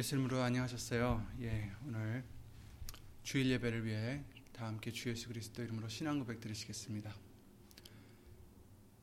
[0.00, 1.26] 예수님으로 안녕하셨어요.
[1.42, 2.24] 예, 오늘
[3.22, 7.14] 주일 예배를 위해 다 함께 주 예수 그리스도 이름으로 신앙 고백 드리시겠습니다.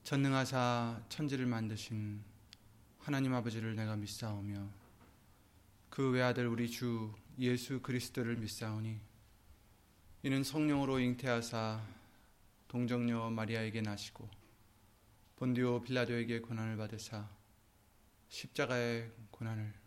[0.04, 2.24] 전능하사 천지를 만드신
[2.98, 4.72] 하나님 아버지를 내가 믿사오며
[5.92, 9.00] 그 외아들 우리 주 예수 그리스도를 믿사오니
[10.24, 11.86] 이는 성령으로 잉태하사
[12.68, 14.28] 동정녀 마리아에게 나시고
[15.36, 17.30] 본디오 빌라도에게 고난을 받으사
[18.30, 19.87] 십자가의 고난을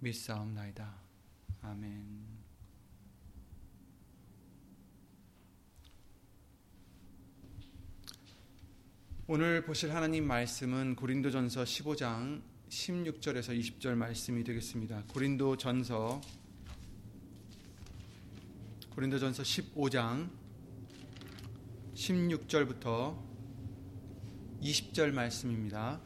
[0.00, 0.94] 믿사옵나이다.
[1.62, 2.40] 아멘.
[9.26, 15.04] 오늘 보실 하나님 말씀은 고린도전서 15장 16절에서 20절 말씀이 되겠습니다.
[15.12, 16.20] 고린도전서
[18.94, 20.30] 고린도전서 15장
[21.94, 23.16] 16절부터
[24.62, 26.00] 20절 말씀입니다.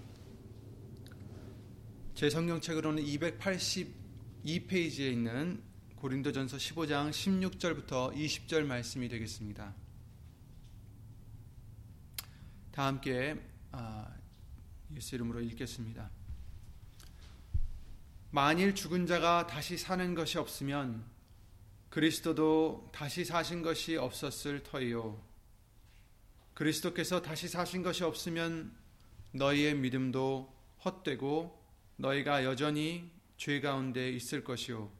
[2.24, 5.62] 제 성경책으로는 282페이지에 있는
[5.96, 9.74] 고린도전서 15장 16절부터 20절 말씀이 되겠습니다.
[12.70, 13.38] 다 함께
[13.72, 14.10] 아,
[14.96, 16.10] 예수 이름으로 읽겠습니다.
[18.30, 21.04] 만일 죽은 자가 다시 사는 것이 없으면
[21.90, 25.22] 그리스도도 다시 사신 것이 없었을 터이요.
[26.54, 28.74] 그리스도께서 다시 사신 것이 없으면
[29.32, 30.50] 너희의 믿음도
[30.86, 31.63] 헛되고
[31.96, 34.90] 너희가 여전히 죄 가운데 있을 것이요.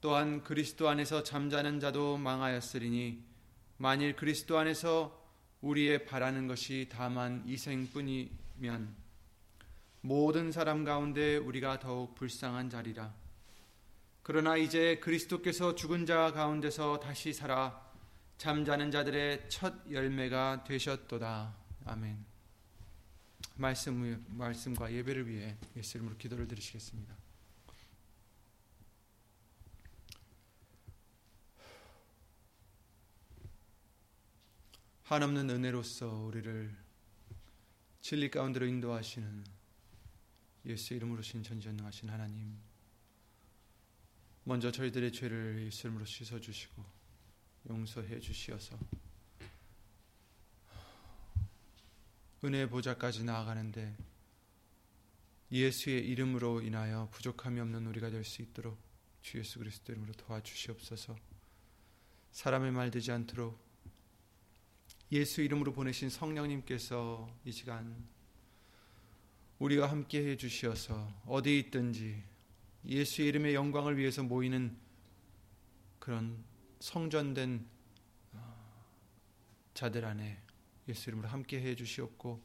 [0.00, 3.24] 또한 그리스도 안에서 잠자는 자도 망하였으리니
[3.78, 5.18] 만일 그리스도 안에서
[5.60, 8.94] 우리의 바라는 것이 다만 이생뿐이면
[10.00, 13.12] 모든 사람 가운데 우리가 더욱 불쌍한 자리라.
[14.22, 17.88] 그러나 이제 그리스도께서 죽은 자 가운데서 다시 살아
[18.36, 21.54] 잠자는 자들의 첫 열매가 되셨도다.
[21.86, 22.27] 아멘.
[23.58, 27.16] 말씀, 말씀과 예배를 위해 예수 이름으로 기도를 드리시겠습니다.
[35.02, 36.72] 한없는 은혜로서 우리를
[38.00, 39.44] 진리 가운데로 인도하시는
[40.66, 42.56] 예수 이름으로 신 전전능하신 하나님
[44.44, 46.84] 먼저 저희들의 죄를 예수 이름으로 씻어주시고
[47.70, 48.78] 용서해 주시어서
[52.44, 53.96] 은혜의 보좌까지 나아가는데
[55.50, 58.78] 예수의 이름으로 인하여 부족함이 없는 우리가 될 수 있도록
[59.22, 61.16] 주 예수 그리스도 이름으로 도와주시옵소서.
[62.32, 63.58] 사람의 말 되지 않도록
[65.10, 68.06] 예수 이름으로 보내신 성령님께서 이 시간
[69.58, 72.22] 우리가 함께 해 주시어서 어디 있든지
[72.86, 74.76] 예수 이름의 영광을 위해서 모이는
[75.98, 76.44] 그런
[76.80, 77.66] 성전된
[78.34, 78.84] 어,
[79.74, 80.40] 자들 안에
[80.88, 82.42] 예수 이름으로 함께 해 주시옵고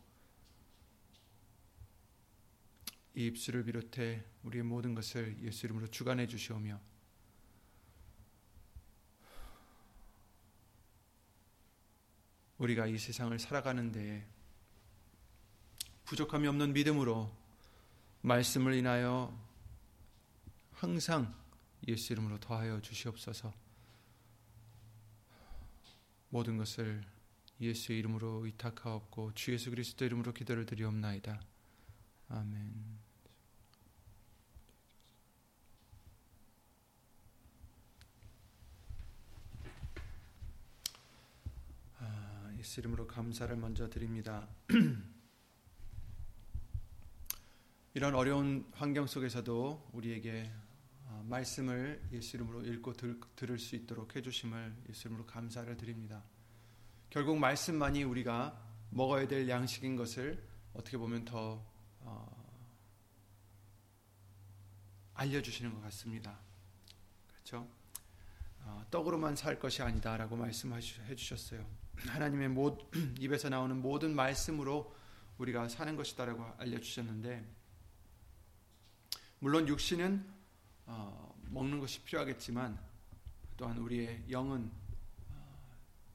[3.15, 6.79] 이 입술을 비롯해 우리의 모든 것을 예수 이름으로 주관해 주시오며
[12.57, 14.27] 우리가 이 세상을 살아가는 데
[16.05, 17.31] 부족함이 없는 믿음으로
[18.21, 19.37] 말씀을 인하여
[20.71, 21.33] 항상
[21.87, 23.53] 예수 이름으로 더하여 주시옵소서.
[26.29, 27.03] 모든 것을
[27.65, 31.41] 예수의 이름으로 의탁하옵고 주 예수 그리스도 이름으로 기도를 드리옵나이다.
[32.29, 32.99] 아멘.
[41.99, 44.47] 아, 예수 이름으로 감사를 먼저 드립니다.
[47.95, 50.51] 이런 어려운 환경 속에서도 우리에게
[51.07, 56.23] 아, 말씀을 예수 이름으로 읽고 들, 들을 수 있도록 해주심을 예수 이름으로 감사를 드립니다.
[57.13, 60.43] 결국 말씀만이 우리가 먹어야 될 양식인 것을
[60.73, 61.63] 어떻게 보면 더
[61.99, 62.57] 어,
[65.13, 66.39] 알려주시는 것 같습니다.
[67.27, 67.69] 그렇죠?
[68.61, 70.81] 어, 떡으로만 살 것이 아니다라고 말씀해
[71.15, 71.63] 주셨어요.
[72.09, 72.79] 하나님의 모,
[73.19, 74.95] 입에서 나오는 모든 말씀으로
[75.37, 77.47] 우리가 사는 것이다라고 알려주셨는데
[79.37, 80.33] 물론 육신은
[80.87, 82.79] 어, 먹는 것이 필요하겠지만
[83.55, 84.82] 또한 우리의 영은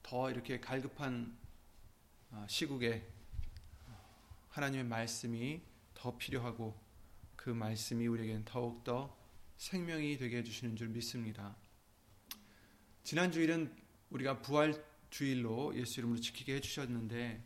[0.08, 1.37] 더 이렇게 갈급한
[2.31, 3.06] 어, 시국에
[4.49, 5.60] 하나님의 말씀이
[5.93, 6.75] 더 필요하고
[7.37, 9.14] 그 말씀이 우리에게는 더욱더
[9.58, 11.55] 생명이 되게 해주시는 줄 믿습니다.
[13.05, 13.70] 지난 주일은
[14.08, 17.44] 우리가 부활 주일로 예수 이름으로 지키게 해주셨는데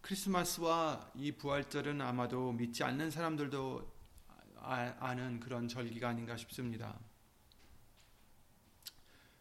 [0.00, 3.92] 크리스마스와 이 부활절은 아마도 믿지 않는 사람들도
[4.58, 7.00] 아, 아는 그런 절기가 아닌가 싶습니다.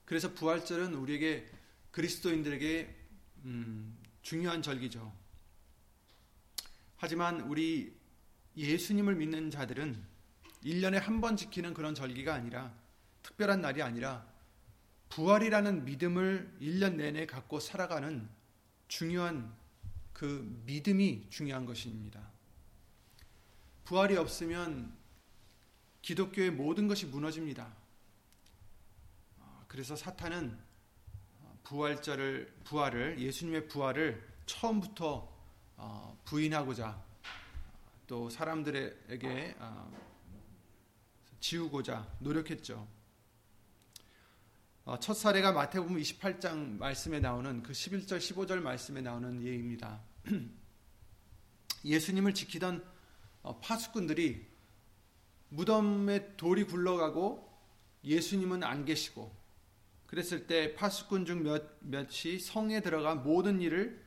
[0.06, 1.62] 그래서 부활절은 우리에게
[1.94, 2.95] 그리스도인들에게
[3.45, 5.13] 음, 중요한 절기죠.
[6.98, 7.95] 하지만 우리
[8.57, 10.04] 예수님을 믿는 자들은
[10.63, 12.74] 1년에 한 번 지키는 그런 절기가 아니라
[13.22, 14.25] 특별한 날이 아니라
[15.10, 18.28] 부활이라는 믿음을 1년 내내 갖고 살아가는
[18.88, 19.56] 중요한
[20.13, 22.28] 그 믿음이 중요한 것입니다.
[23.84, 24.98] 부활이 없으면
[26.01, 27.72] 기독교의 모든 것이 무너집니다.
[29.68, 30.57] 그래서 사탄은
[31.63, 35.31] 부활절을 부활을 예수님의 부활을 처음부터
[35.77, 37.01] 어, 부인하고자
[38.07, 39.92] 또 사람들에게 어,
[41.39, 42.88] 지우고자 노력했죠.
[44.86, 50.01] 어, 첫 사례가 마태복음 28장 말씀에 나오는 그 11절 15절 말씀에 나오는 예입니다.
[51.86, 52.83] 예수님을 지키던
[53.62, 54.45] 파수꾼들이
[55.50, 57.50] 무덤에 돌이 굴러가고
[58.04, 59.43] 예수님은 안 계시고
[60.13, 64.00] 그랬을 때 파수꾼 중 몇, 몇이 성에 들어가 모든 일을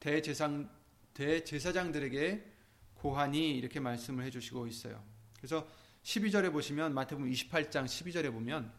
[0.00, 0.68] 대제상,
[1.14, 2.52] 대제사장들에게
[2.94, 5.00] 고하니 이렇게 말씀을 해주시고 있어요.
[5.36, 5.68] 그래서
[6.02, 8.72] 12절에 보시면 마태복음 28장 12절에 보면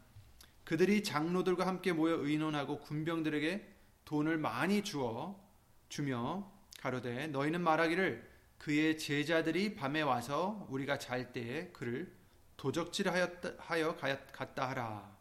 [0.65, 5.41] 그들이 장로들과 함께 모여 의논하고 군병들에게 돈을 많이 주어
[5.87, 12.13] 주며 가로되 너희는 말하기를 그의 제자들이 밤에 와서 우리가 잘 때에 그를
[12.57, 13.95] 도적질하여
[14.33, 15.16] 갔다 하라.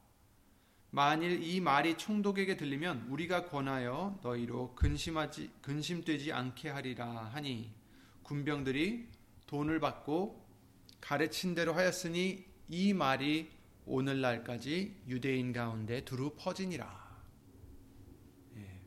[0.96, 7.70] 만일 이 말이 총독에게 들리면 우리가 권하여 너희로 근심하지 근심되지 않게 하리라 하니
[8.22, 9.06] 군병들이
[9.46, 10.42] 돈을 받고
[11.02, 13.50] 가르친 대로 하였으니 이 말이
[13.84, 17.20] 오늘날까지 유대인 가운데 두루 퍼지니라.
[18.56, 18.80] 예.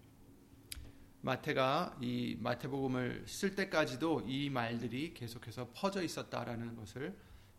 [1.22, 7.16] 마태가 이 마태복음을 쓸 때까지도 이 말들이 계속해서 퍼져 있었다라는 것을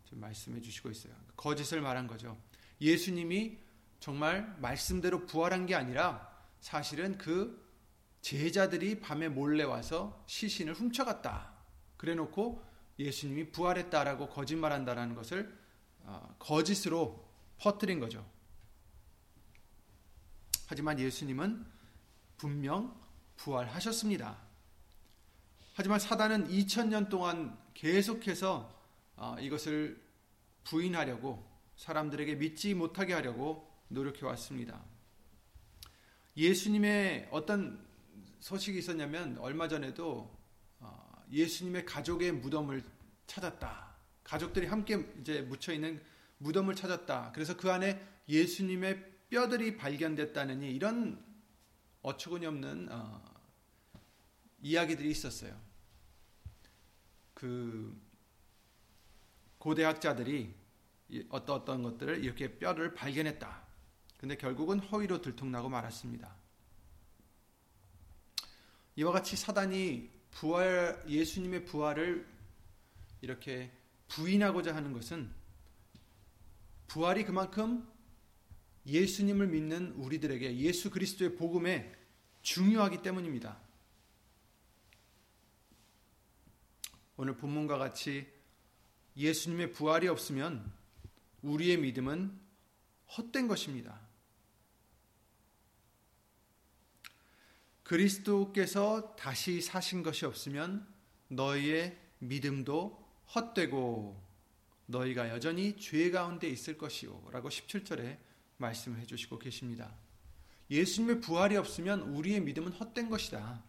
[0.07, 1.15] 좀 말씀해 주시고 있어요.
[1.37, 2.37] 거짓을 말한 거죠.
[2.81, 3.70] 예수님이
[4.01, 6.29] 정말 말씀대로 부활한 게 아니라
[6.61, 7.69] 사실은 그
[8.23, 11.53] 제자들이 밤에 몰래 와서 시신을 훔쳐갔다.
[11.97, 12.65] 그래 놓고
[12.99, 15.59] 예수님이 부활했다라고 거짓말한다라는 것을
[16.01, 18.27] 어, 거짓으로 퍼뜨린 거죠.
[20.67, 21.67] 하지만 예수님은
[22.37, 22.99] 분명
[23.37, 24.39] 부활하셨습니다.
[25.75, 28.79] 하지만 사단은 2000년 동안 계속해서
[29.17, 30.03] 어, 이것을
[30.65, 31.47] 부인하려고
[31.77, 34.83] 사람들에게 믿지 못하게 하려고 노력해 왔습니다.
[36.37, 37.87] 예수님의 어떤
[38.39, 40.39] 소식이 있었냐면 얼마 전에도
[40.79, 42.83] 어, 예수님의 가족의 무덤을
[43.27, 43.95] 찾았다.
[44.25, 46.01] 가족들이 함께 이제 묻혀 있는
[46.39, 47.33] 무덤을 찾았다.
[47.35, 51.23] 그래서 그 안에 예수님의 뼈들이 발견됐다느니 이런
[52.03, 53.23] 어처구니 없는 어,
[54.63, 55.61] 이야기들이 있었어요.
[57.35, 58.01] 그
[59.59, 60.55] 고대학자들이
[61.29, 63.70] 어떤 어떤 것들을 이렇게 뼈를 발견했다.
[64.21, 66.37] 근데 결국은 허위로 들통나고 말았습니다.
[68.97, 72.29] 이와 같이 사단이 부활 예수님의 부활을
[73.23, 73.73] 이렇게
[74.09, 75.33] 부인하고자 하는 것은
[76.87, 77.91] 부활이 그만큼
[78.85, 81.91] 예수님을 믿는 우리들에게 예수 그리스도의 복음에
[82.43, 83.59] 중요하기 때문입니다.
[87.17, 88.31] 오늘 본문과 같이
[89.17, 90.71] 예수님의 부활이 없으면
[91.41, 92.39] 우리의 믿음은
[93.17, 94.10] 헛된 것입니다.
[97.91, 100.87] 그리스도께서 다시 사신 것이 없으면
[101.27, 103.05] 너희의 믿음도
[103.35, 104.23] 헛되고
[104.87, 107.31] 너희가 여전히 죄 가운데 있을 것이요.
[107.33, 108.17] 라고 17절에
[108.59, 109.93] 말씀을 해주시고 계십니다.
[110.71, 113.61] 예수님의 부활이 없으면 우리의 믿음은 헛된 것이다.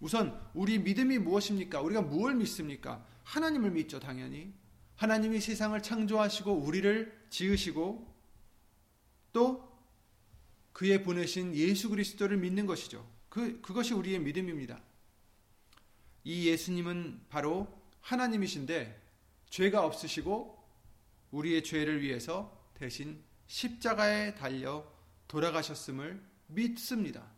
[0.00, 1.82] 우선 우리 믿음이 무엇입니까?
[1.82, 3.04] 우리가 무엇을 믿습니까?
[3.24, 4.54] 하나님을 믿죠, 당연히.
[4.96, 8.10] 하나님이 세상을 창조하시고 우리를 지으시고
[9.34, 9.69] 또
[10.80, 13.06] 그의 보내신 예수 그리스도를 믿는 것이죠.
[13.28, 14.82] 그, 그것이 우리의 믿음입니다.
[16.24, 17.68] 이 예수님은 바로
[18.00, 18.98] 하나님이신데
[19.50, 20.58] 죄가 없으시고
[21.32, 24.90] 우리의 죄를 위해서 대신 십자가에 달려
[25.28, 27.30] 돌아가셨음을 믿습니다.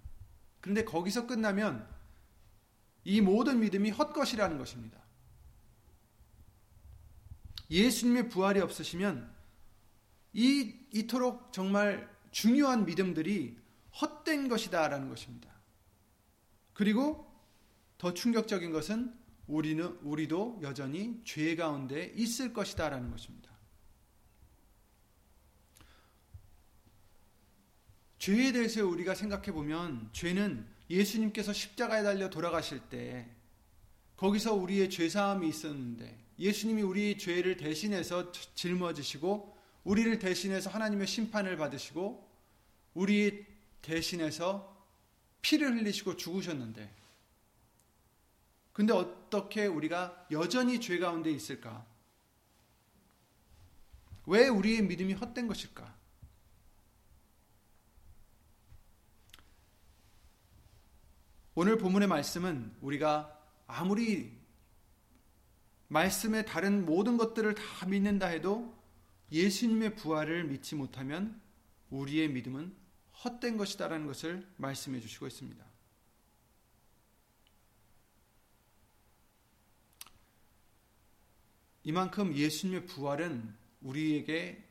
[0.61, 1.85] 그런데 거기서 끝나면
[3.03, 5.03] 이 모든 믿음이 헛것이라는 것입니다.
[7.69, 9.35] 예수님의 부활이 없으시면
[10.33, 13.57] 이 이토록 정말 중요한 믿음들이
[14.01, 15.49] 헛된 것이다라는 것입니다.
[16.73, 17.31] 그리고
[17.99, 19.15] 더 충격적인 것은
[19.47, 23.53] 우리는 우리도 여전히 죄 가운데 있을 것이다라는 것입니다.
[28.19, 33.29] 죄에 대해서 우리가 생각해 보면 죄는 예수님께서 십자가에 달려 돌아가실 때
[34.17, 39.52] 거기서 우리의 죄 사함이 있었는데 예수님이 우리의 죄를 대신해서 짊어지시고
[39.85, 42.31] 우리를 대신해서 하나님의 심판을 받으시고
[42.95, 43.47] 우리
[43.81, 44.87] 대신해서
[45.41, 47.03] 피를 흘리시고 죽으셨는데
[48.73, 51.85] 근데 어떻게 우리가 여전히 죄 가운데 있을까?
[54.27, 55.95] 왜 우리의 믿음이 헛된 것일까?
[61.55, 64.41] 오늘 본문의 말씀은 우리가 아무리
[65.89, 68.75] 말씀의 다른 모든 것들을 다 믿는다 해도
[69.33, 71.41] 예수님의 부활을 믿지 못하면
[71.91, 72.77] 우리의 믿음은
[73.25, 75.65] 헛된 것이다라는 것을 말씀해 주시고 있습니다.
[81.85, 84.63] 이만큼 예수님의 부활은 우리에게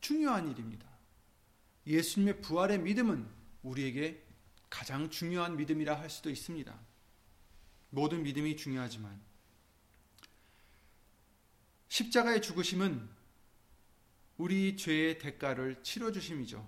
[0.00, 0.86] 중요한 일입니다.
[1.86, 3.26] 예수님의 부활의 믿음은
[3.62, 4.24] 우리에게
[4.68, 6.78] 가장 중요한 믿음이라 할 수도 있습니다.
[7.90, 9.18] 모든 믿음이 중요하지만
[11.88, 13.17] 십자가의 죽으심은
[14.38, 16.64] 우리 죄의 대가를 치러 주심이죠.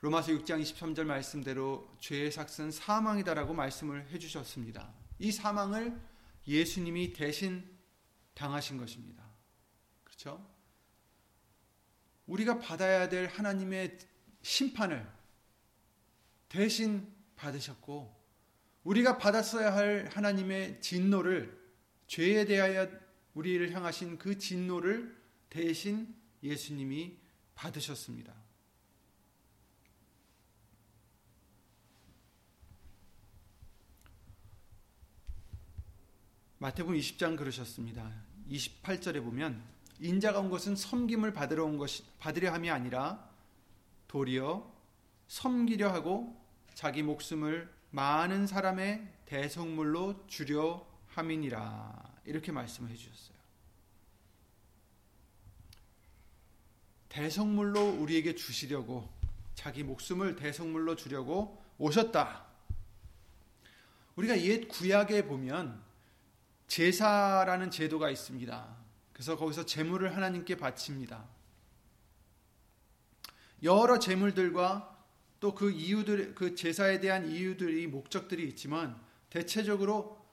[0.00, 4.92] 로마서 6장 23절 말씀대로 죄의 삭은 사망이다라고 말씀을 해 주셨습니다.
[5.18, 6.00] 이 사망을
[6.48, 7.70] 예수님이 대신
[8.34, 9.22] 당하신 것입니다.
[10.02, 10.44] 그렇죠?
[12.26, 13.98] 우리가 받아야 될 하나님의
[14.40, 15.06] 심판을
[16.48, 18.20] 대신 받으셨고
[18.84, 21.60] 우리가 받았어야 할 하나님의 진노를
[22.06, 22.90] 죄에 대하여
[23.34, 25.21] 우리를 향하신 그 진노를
[25.52, 27.18] 대신 예수님이
[27.54, 28.32] 받으셨습니다.
[36.56, 38.10] 마태복음 20장 그러셨습니다.
[38.48, 39.62] 28절에 보면
[40.00, 43.30] 인자가 온 것은 섬김을 받으러 온 것이 받으려 함이 아니라
[44.08, 44.74] 도리어
[45.28, 46.34] 섬기려 하고
[46.72, 53.41] 자기 목숨을 많은 사람의 대성물로 주려 함이니라 이렇게 말씀을 해 주셨어요.
[57.12, 59.06] 대성물로 우리에게 주시려고
[59.54, 62.46] 자기 목숨을 대성물로 주려고 오셨다.
[64.16, 65.82] 우리가 옛 구약에 보면
[66.68, 68.76] 제사라는 제도가 있습니다.
[69.12, 71.28] 그래서 거기서 제물을 하나님께 바칩니다.
[73.62, 74.88] 여러 제물들과
[75.38, 80.24] 또 그 이유들, 그 제사에 대한 이유들이 목적들이 있지만 대체적으로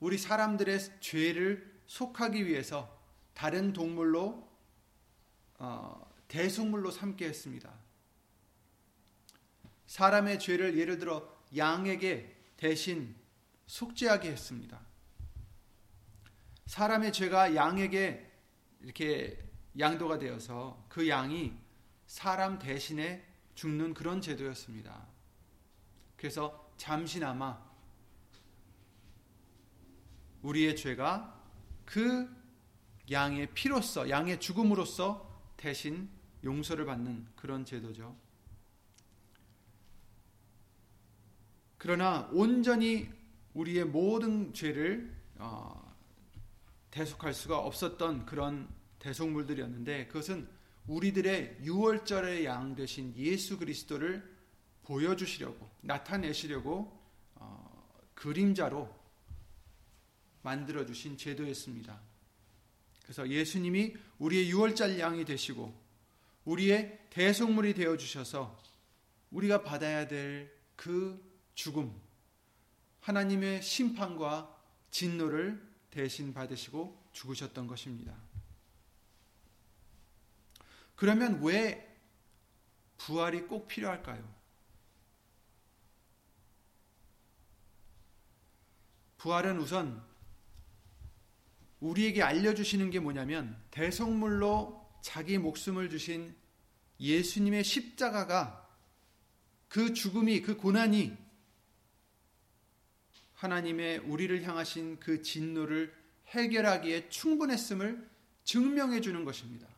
[0.00, 2.98] 우리 사람들의 죄를 속하기 위해서
[3.34, 4.48] 다른 동물로
[5.58, 7.72] 어, 대속물로 삼게 했습니다.
[9.86, 13.16] 사람의 죄를 예를 들어 양에게 대신
[13.66, 14.80] 속죄하게 했습니다.
[16.66, 18.30] 사람의 죄가 양에게
[18.80, 19.42] 이렇게
[19.78, 21.56] 양도가 되어서 그 양이
[22.06, 25.06] 사람 대신에 죽는 그런 제도였습니다.
[26.16, 27.58] 그래서 잠시나마
[30.42, 31.42] 우리의 죄가
[31.84, 32.28] 그
[33.10, 36.10] 양의 피로서, 양의 죽음으로써 대신
[36.44, 38.16] 용서를 받는 그런 제도죠.
[41.78, 43.08] 그러나 온전히
[43.54, 45.96] 우리의 모든 죄를 어,
[46.90, 48.68] 대속할 수가 없었던 그런
[48.98, 50.48] 대속물들이었는데 그것은
[50.88, 54.36] 우리들의 유월절의 양 되신 예수 그리스도를
[54.82, 56.98] 보여주시려고 나타내시려고
[57.34, 58.92] 어, 그림자로
[60.42, 62.00] 만들어 주신 제도였습니다.
[63.02, 65.87] 그래서 예수님이 우리의 유월절 양이 되시고
[66.48, 68.60] 우리의 대속물이 되어 주셔서
[69.30, 71.20] 우리가 받아야 될 그
[71.54, 71.92] 죽음
[73.00, 74.56] 하나님의 심판과
[74.92, 78.14] 진노를 대신 받으시고 죽으셨던 것입니다.
[80.94, 81.98] 그러면 왜
[82.96, 84.36] 부활이 꼭 필요할까요?
[89.16, 90.00] 부활은 우선
[91.80, 96.34] 우리에게 알려주시는 게 뭐냐면 대성물로 자기 목숨을 주신
[97.00, 98.68] 예수님의 십자가가
[99.68, 101.16] 그 죽음이 그 고난이
[103.34, 105.94] 하나님의 우리를 향하신 그 진노를
[106.28, 108.08] 해결하기에 충분했음을
[108.44, 109.68] 증명해 주는 것입니다.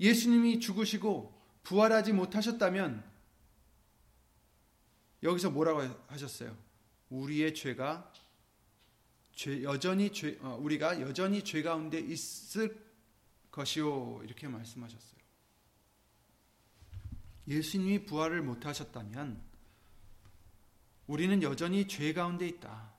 [0.00, 3.04] 예수님이 죽으시고 부활하지 못하셨다면
[5.22, 6.56] 여기서 뭐라고 하셨어요?
[7.10, 8.12] 우리의 죄가
[9.36, 12.74] 죄, 여전히 죄, 어, 우리가 여전히 죄 가운데 있을
[13.50, 15.16] 것이요 이렇게 말씀하셨어요.
[17.46, 19.40] 예수님이 부활을 못 하셨다면
[21.06, 22.92] 우리는 여전히 죄 가운데 있다.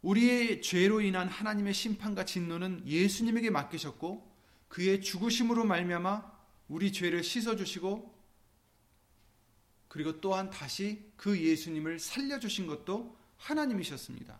[0.00, 4.34] 우리의 죄로 인한 하나님의 심판과 진노는 예수님에게 맡기셨고
[4.68, 6.32] 그의 죽으심으로 말미암아
[6.68, 8.13] 우리 죄를 씻어 주시고
[9.94, 14.36] 그리고 또한 다시 그 예수님을 살려 주신 것도 하나님이셨습니다.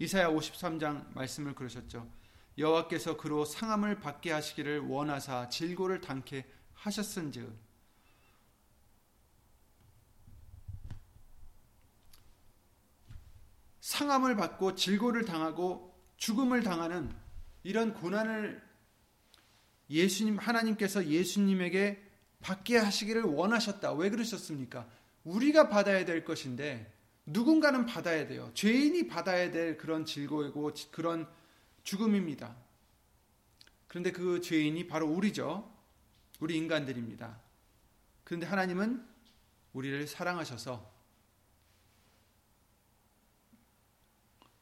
[0.00, 2.10] 이사야 53장 말씀을 그러셨죠.
[2.58, 6.44] 여호와께서 그로 상함을 받게 하시기를 원하사 질고를 당케
[6.74, 7.56] 하셨은즉
[13.82, 17.14] 상함을 받고 질고를 당하고 죽음을 당하는
[17.62, 18.68] 이런 고난을
[19.90, 22.10] 예수님 하나님께서 예수님에게
[22.42, 23.92] 받게 하시기를 원하셨다.
[23.94, 24.86] 왜 그러셨습니까?
[25.24, 26.92] 우리가 받아야 될 것인데
[27.24, 28.50] 누군가는 받아야 돼요.
[28.54, 31.28] 죄인이 받아야 될 그런 질고이고 그런
[31.84, 32.54] 죽음입니다.
[33.86, 35.70] 그런데 그 죄인이 바로 우리죠.
[36.40, 37.38] 우리 인간들입니다.
[38.24, 39.06] 그런데 하나님은
[39.72, 40.90] 우리를 사랑하셔서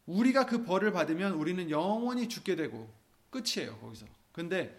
[0.06, 2.92] 우리가 그 벌을 받으면 우리는 영원히 죽게 되고
[3.30, 4.06] 끝이에요, 거기서.
[4.32, 4.78] 근데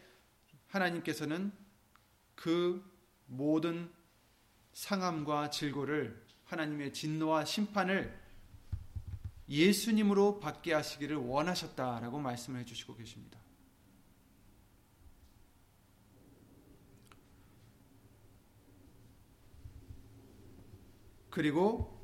[0.68, 1.52] 하나님께서는
[2.36, 2.84] 그
[3.32, 3.90] 모든
[4.74, 8.20] 상함과 질고를 하나님의 진노와 심판을
[9.48, 13.40] 예수님으로 받게 하시기를 원하셨다라고 말씀을 해주시고 계십니다.
[21.30, 21.98] 그리고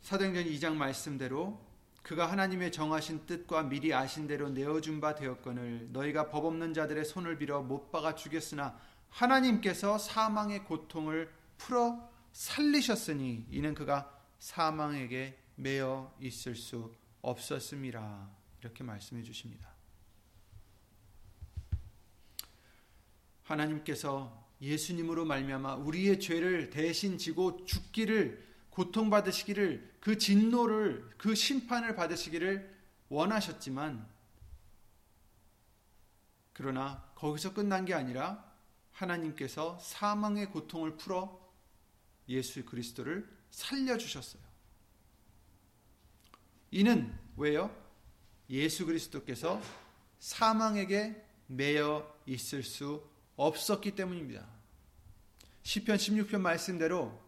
[0.00, 1.62] 사도행전 2장 말씀대로
[2.02, 7.36] 그가 하나님의 정하신 뜻과 미리 아신 대로 내어준 바 되었거늘 너희가 법 없는 자들의 손을
[7.36, 8.78] 빌어 못 박아 죽였으나
[9.14, 16.92] 하나님께서 사망의 고통을 풀어 살리셨으니 이는 그가 사망에게 매여 있을 수
[17.22, 18.28] 없었음이라
[18.60, 19.72] 이렇게 말씀해 주십니다.
[23.44, 32.74] 하나님께서 예수님으로 말미암아 우리의 죄를 대신 지고 죽기를 고통받으시기를 그 진노를 그 심판을 받으시기를
[33.10, 34.08] 원하셨지만
[36.52, 38.53] 그러나 거기서 끝난 게 아니라
[38.94, 41.40] 하나님께서 사망의 고통을 풀어
[42.28, 44.42] 예수 그리스도를 살려 주셨어요.
[46.70, 47.74] 이는 왜요?
[48.50, 49.60] 예수 그리스도께서
[50.18, 54.46] 사망에게 매여 있을 수 없었기 때문입니다.
[55.62, 57.20] 시편 16편 말씀대로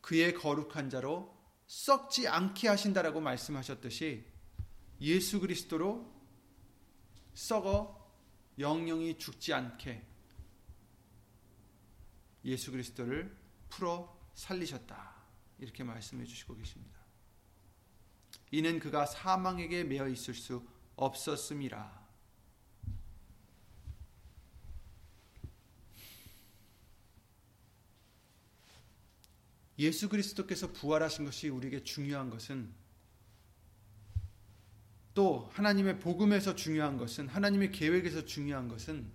[0.00, 1.34] 그의 거룩한 자로
[1.66, 4.24] 썩지 않게 하신다라고 말씀하셨듯이
[5.00, 6.12] 예수 그리스도로
[7.34, 8.03] 썩어
[8.58, 10.06] 영영이 죽지 않게
[12.44, 13.36] 예수 그리스도를
[13.68, 15.14] 풀어 살리셨다.
[15.58, 17.00] 이렇게 말씀해 주시고 계십니다.
[18.50, 22.04] 이는 그가 사망에게 매어 있을 수 없었음이라.
[29.78, 32.72] 예수 그리스도께서 부활하신 것이 우리에게 중요한 것은
[35.14, 39.10] 또 하나님의 복음에서 중요한 것은 하나님의 계획에서 중요한 것은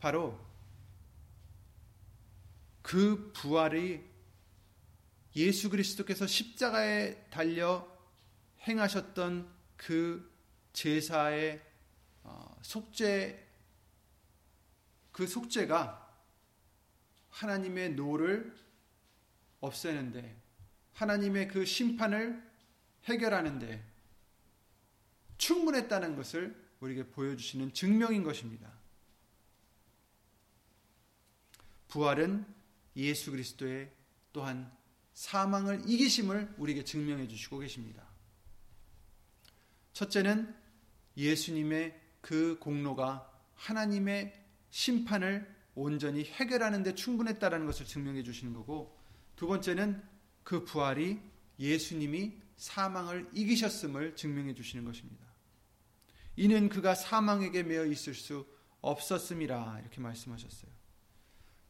[0.00, 0.38] 바로
[2.82, 4.02] 그 부활이
[5.36, 7.86] 예수 그리스도께서 십자가에 달려
[8.66, 10.28] 행하셨던 그
[10.72, 11.62] 제사의
[12.24, 13.46] 어, 속죄
[15.12, 16.06] 그 속죄가
[17.30, 18.56] 하나님의 노를
[19.60, 20.36] 없애는데
[20.94, 22.42] 하나님의 그 심판을
[23.04, 23.97] 해결하는데
[25.68, 28.72] 충분했다는 것을 우리에게 보여주시는 증명인 것입니다.
[31.88, 32.46] 부활은
[32.96, 33.90] 예수 그리스도의
[34.32, 34.70] 또한
[35.14, 38.06] 사망을 이기심을 우리에게 증명해 주시고 계십니다.
[39.92, 40.54] 첫째는
[41.16, 44.32] 예수님의 그 공로가 하나님의
[44.70, 48.96] 심판을 온전히 해결하는 데 충분했다라는 것을 증명해 주시는 거고
[49.36, 50.02] 두 번째는
[50.44, 51.20] 그 부활이
[51.58, 55.27] 예수님이 사망을 이기셨음을 증명해 주시는 것입니다.
[56.38, 58.46] 이는 그가 사망에게 매어 있을 수
[58.80, 60.70] 없었음이라 이렇게 말씀하셨어요.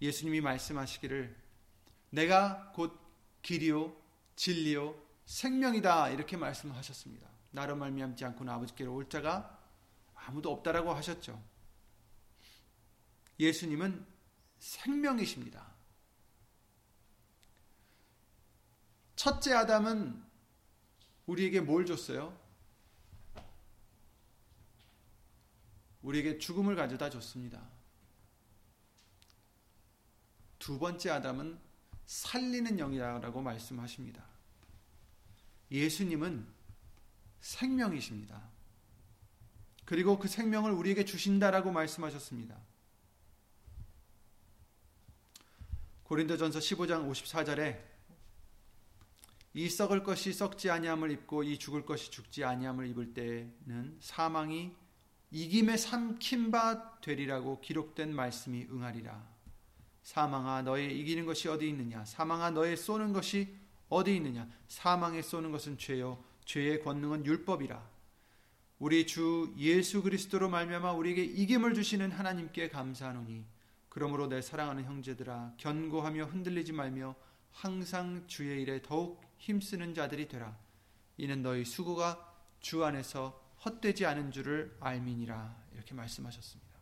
[0.02, 1.35] 예수님이 말씀하시기를
[2.11, 3.00] 내가 곧
[3.40, 3.96] 길이요
[4.37, 7.26] 진리요 생명이다 이렇게 말씀하셨습니다.
[7.50, 9.59] 나로 말미암지 않고는 아버지께로 올 자가
[10.14, 11.42] 아무도 없다라고 하셨죠.
[13.40, 14.04] 예수님은
[14.59, 15.66] 생명이십니다.
[19.16, 20.22] 첫째 아담은
[21.24, 22.47] 우리에게 뭘 줬어요?
[26.02, 27.62] 우리에게 죽음을 가져다 줬습니다.
[30.58, 31.58] 두 번째 아담은
[32.06, 34.24] 살리는 영이라고 말씀하십니다.
[35.70, 36.46] 예수님은
[37.40, 38.48] 생명이십니다.
[39.84, 42.58] 그리고 그 생명을 우리에게 주신다라고 말씀하셨습니다.
[46.04, 47.82] 고린도전서 15장 54절에
[49.54, 54.74] 이 썩을 것이 썩지 아니함을 입고 이 죽을 것이 죽지 아니함을 입을 때는 사망이
[55.30, 59.26] 이김에 삼킨 바 되리라고 기록된 말씀이 응하리라.
[60.02, 62.04] 사망아 너의 이기는 것이 어디 있느냐?
[62.04, 63.54] 사망아 너의 쏘는 것이
[63.88, 64.48] 어디 있느냐?
[64.68, 67.98] 사망에 쏘는 것은 죄요 죄의 권능은 율법이라.
[68.78, 73.44] 우리 주 예수 그리스도로 말미암아 우리에게 이김을 주시는 하나님께 감사하노니
[73.88, 77.14] 그러므로 내 사랑하는 형제들아 견고하며 흔들리지 말며
[77.50, 80.56] 항상 주의 일에 더욱 힘쓰는 자들이 되라.
[81.16, 85.68] 이는 너희 수고가 주 안에서 헛되지 않은 줄을 알미니라.
[85.74, 86.78] 이렇게 말씀하셨습니다.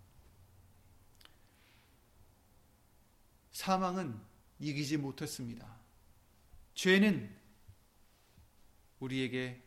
[3.53, 4.21] 사망은
[4.59, 5.67] 이기지 못했습니다.
[6.75, 7.35] 죄는
[9.01, 9.63] 우리에게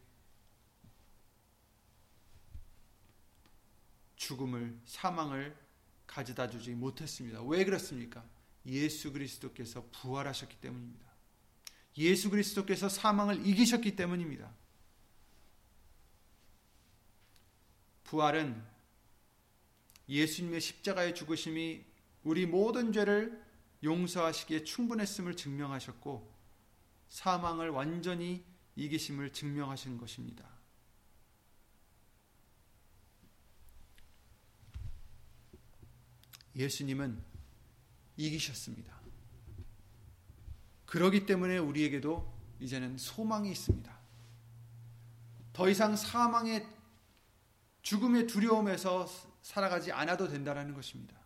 [4.15, 5.57] 죽음을, 사망을
[6.05, 7.41] 가져다 주지 못했습니다.
[7.43, 8.23] 왜 그렇습니까?
[8.65, 11.07] 예수 그리스도께서 부활하셨기 때문입니다.
[11.97, 14.53] 예수 그리스도께서 사망을 이기셨기 때문입니다.
[18.09, 18.59] 부활은
[20.07, 21.85] 예수님의 십자가의 죽으심이
[22.23, 23.45] 우리 모든 죄를
[23.83, 26.35] 용서하시기에 충분했음을 증명하셨고
[27.07, 28.43] 사망을 완전히
[28.75, 30.49] 이기심을 증명하신 것입니다.
[36.55, 37.23] 예수님은
[38.17, 38.99] 이기셨습니다.
[40.87, 43.99] 그러기 때문에 우리에게도 이제는 소망이 있습니다.
[45.53, 46.78] 더 이상 사망의
[47.81, 49.07] 죽음의 두려움에서
[49.41, 51.17] 살아가지 않아도 된다는 것입니다.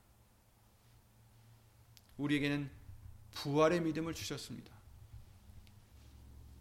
[2.17, 2.69] 우리에게는
[3.31, 4.73] 부활의 믿음을 주셨습니다.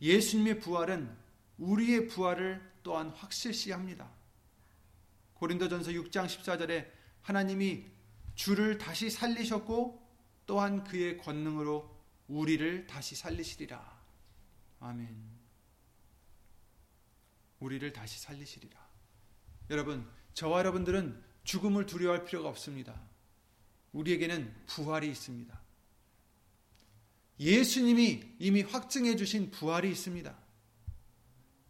[0.00, 1.16] 예수님의 부활은
[1.58, 4.10] 우리의 부활을 또한 확실시 합니다.
[5.34, 7.86] 고린도전서 6장 14절에 하나님이
[8.34, 10.02] 주를 다시 살리셨고
[10.46, 11.88] 또한 그의 권능으로
[12.28, 14.02] 우리를 다시 살리시리라.
[14.80, 15.32] 아멘.
[17.60, 18.81] 우리를 다시 살리시리라.
[19.72, 23.00] 여러분, 저와 여러분들은 죽음을 두려워할 필요가 없습니다.
[23.92, 25.60] 우리에게는 부활이 있습니다.
[27.40, 30.36] 예수님이 이미 확증해 주신 부활이 있습니다.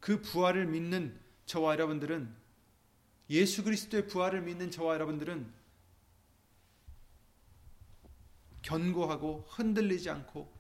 [0.01, 2.35] 그 부활을 믿는 저와 여러분들은
[3.31, 5.49] 예수 그리스도의 부활을 믿는 저와 여러분들은
[8.63, 10.53] 견고하고 흔들리지 않고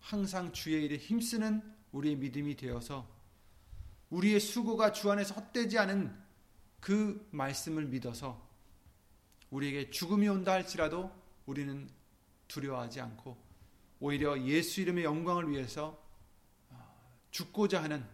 [0.00, 3.08] 항상 주의 일에 힘쓰는 우리의 믿음이 되어서
[4.10, 6.19] 우리의 수고가 주 안에서 헛되지 않은
[6.80, 8.48] 그 말씀을 믿어서
[9.50, 11.10] 우리에게 죽음이 온다 할지라도
[11.46, 11.88] 우리는
[12.48, 13.36] 두려워하지 않고
[14.00, 16.02] 오히려 예수 이름의 영광을 위해서
[16.70, 18.04] 어, 죽고자 하는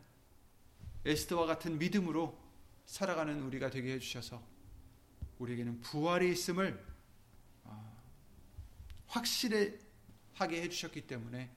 [1.04, 2.36] 에스더와 같은 믿음으로
[2.86, 4.42] 살아가는 우리가 되게 해주셔서
[5.38, 6.84] 우리에게는 부활이 있음을
[9.16, 11.50] 확실하게 해주셨기 때문에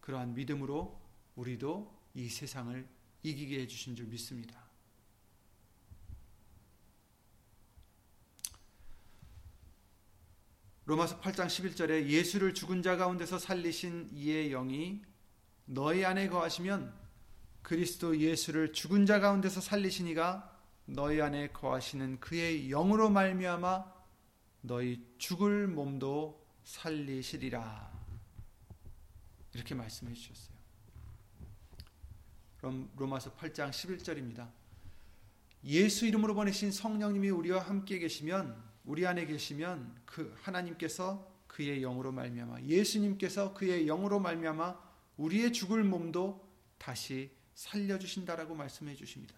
[0.00, 1.00] 그러한 믿음으로
[1.36, 2.86] 우리도 이 세상을
[3.22, 4.67] 이기게 해주신 줄 믿습니다.
[10.88, 15.02] 로마서 8장 11절에 예수를 죽은 자 가운데서 살리신 이의 영이
[15.66, 16.94] 너희 안에 거하시면
[17.60, 20.50] 그리스도 예수를 죽은 자 가운데서 살리시니가
[20.86, 23.84] 너희 안에 거하시는 그의 영으로 말미암아
[24.62, 27.92] 너희 죽을 몸도 살리시리라.
[29.52, 30.56] 이렇게 말씀해 주셨어요.
[32.56, 34.50] 그럼 로마서 8장 11절입니다.
[35.64, 42.62] 예수 이름으로 보내신 성령님이 우리와 함께 계시면 우리 안에 계시면 그 하나님께서 그의 영으로 말미암아
[42.62, 44.80] 예수님께서 그의 영으로 말미암아
[45.18, 46.48] 우리의 죽을 몸도
[46.78, 49.34] 다시 살려 주신다라고 말씀해 주십니다.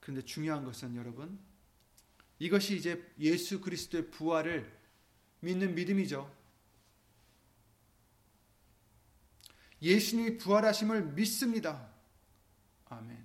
[0.00, 1.38] 그런데 중요한 것은 여러분
[2.38, 4.74] 이것이 이제 예수 그리스도의 부활을
[5.40, 6.34] 믿는 믿음이죠.
[9.82, 11.92] 예수님이 부활하심을 믿습니다.
[12.86, 13.22] 아멘.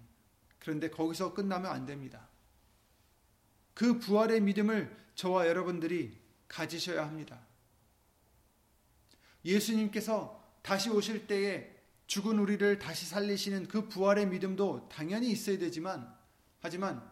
[0.60, 2.27] 그런데 거기서 끝나면 안 됩니다.
[3.78, 7.40] 그 부활의 믿음을 저와 여러분들이 가지셔야 합니다.
[9.46, 16.12] 예수님께서 다시 오실 때에 죽은 우리를 다시 살리시는 그 부활의 믿음도 당연히 있어야 되지만,
[16.60, 17.08] 하지만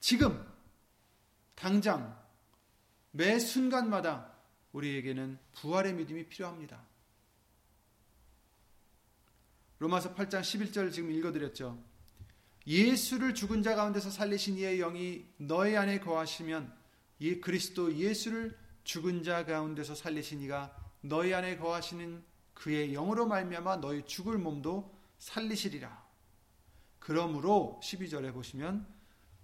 [0.00, 0.46] 지금
[1.54, 2.22] 당장
[3.10, 4.34] 매 순간마다
[4.72, 6.84] 우리에게는 부활의 믿음이 필요합니다.
[9.78, 11.95] 로마서 8장 11절 지금 읽어드렸죠.
[12.66, 16.74] 예수를 죽은 자 가운데서 살리신 이의 영이 너희 안에 거하시면
[17.20, 22.22] 이 그리스도 예수를 죽은 자 가운데서 살리신 이가 너희 안에 거하시는
[22.54, 26.04] 그의 영으로 말미암아 너희 죽을 몸도 살리시리라.
[26.98, 28.86] 그러므로 12절에 보시면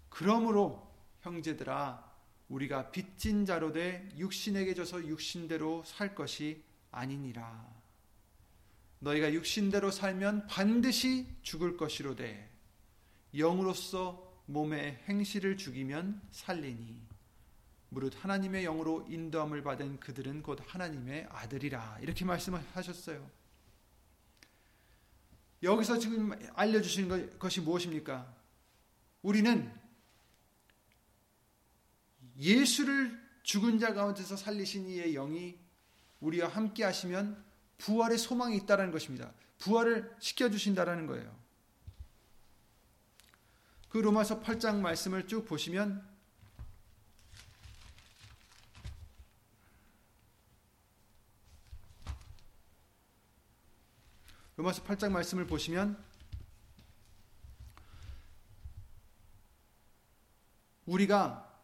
[0.09, 2.13] 그러므로 형제들아
[2.49, 7.71] 우리가 빚진 자로 돼 육신에게 져서 육신대로 살 것이 아니니라.
[8.99, 12.52] 너희가 육신대로 살면 반드시 죽을 것이로되
[13.35, 17.01] 영으로서 몸의 행실을 죽이면 살리니
[17.89, 23.31] 무릇 하나님의 영으로 인도함을 받은 그들은 곧 하나님의 아들이라 이렇게 말씀하셨어요.
[25.63, 28.35] 여기서 지금 알려주신 것이 무엇입니까?
[29.23, 29.73] 우리는
[32.39, 35.59] 예수를 죽은 자 가운데서 살리신 이의 영이
[36.21, 37.45] 우리와 함께 하시면
[37.79, 39.33] 부활의 소망이 있다는 것입니다.
[39.59, 41.42] 부활을 시켜 주신다라는 거예요.
[43.93, 46.03] 그 로마서 8장 말씀을 쭉 보시면
[54.57, 56.03] 로마서 8장 말씀을 보시면
[60.87, 61.55] 우리가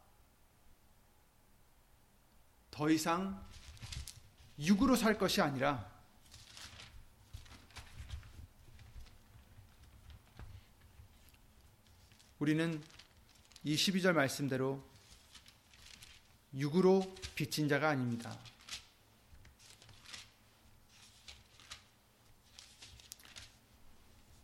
[2.70, 3.42] 더 이상
[4.58, 5.97] 육으로 살 것이 아니라
[12.38, 12.80] 우리는
[13.64, 14.82] 이 12절 말씀대로
[16.54, 18.38] 육으로 빚진 자가 아닙니다.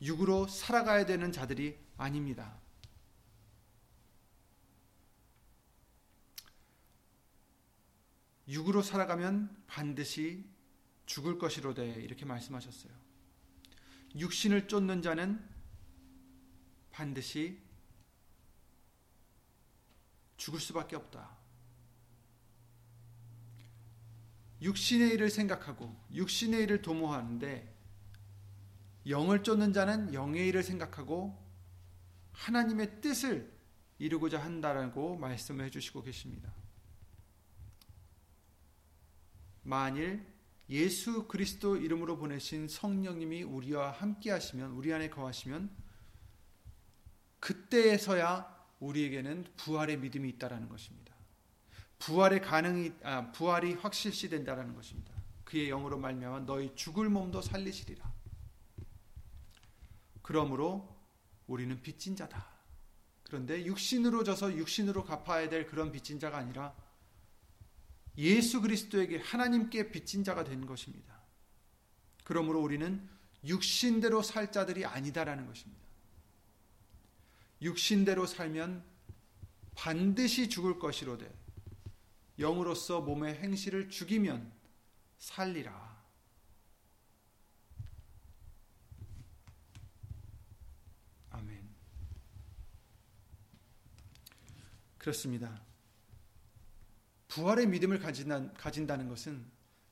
[0.02, 2.61] 육으로 살아가야 되는 자들이 아닙니다.
[8.48, 10.44] 육으로 살아가면 반드시
[11.07, 12.92] 죽을 것이로되 이렇게 말씀하셨어요.
[14.16, 15.42] 육신을 쫓는 자는
[16.90, 17.63] 반드시
[20.36, 21.36] 죽을 수밖에 없다.
[24.62, 27.74] 육신의 일을 생각하고 육신의 일을 도모하는데
[29.08, 31.38] 영을 쫓는 자는 영의 일을 생각하고
[32.32, 33.52] 하나님의 뜻을
[33.98, 36.52] 이루고자 한다라고 말씀을 해주시고 계십니다.
[39.62, 40.26] 만일
[40.70, 45.70] 예수 그리스도 이름으로 보내신 성령님이 우리와 함께 하시면 우리 안에 거하시면
[47.40, 48.53] 그때에서야
[48.84, 51.14] 우리에게는 부활의 믿음이 있다라는 것입니다.
[51.98, 55.12] 부활의 가능이 아, 부활이 확실시 된다라는 것입니다.
[55.44, 58.12] 그의 영으로 말미암아 너희 죽을 몸도 살리시리라.
[60.22, 60.96] 그러므로
[61.46, 62.46] 우리는 빚진 자다.
[63.24, 66.74] 그런데 육신으로 져서 육신으로 갚아야 될 그런 빚진 자가 아니라
[68.16, 71.20] 예수 그리스도에게 하나님께 빚진 자가 된 것입니다.
[72.22, 73.06] 그러므로 우리는
[73.44, 75.83] 육신대로 살 자들이 아니다라는 것입니다.
[77.64, 78.85] 육신대로 살면
[79.74, 81.29] 반드시 죽을 것이로되
[82.38, 84.53] 영으로서 몸의 행실을 죽이면
[85.18, 86.05] 살리라.
[91.31, 91.68] 아멘.
[94.98, 95.62] 그렇습니다.
[97.29, 99.44] 부활의 믿음을 가진다, 는 것은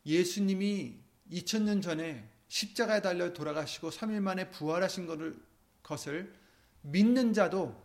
[0.05, 5.07] 예수님이 2000년 전에 십자가에 달려 돌아가시고 3일 만에 부활하신
[5.83, 6.42] 것을
[6.83, 7.81] 믿는 자도